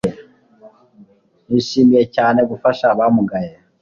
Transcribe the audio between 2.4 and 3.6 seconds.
gufasha abamugaye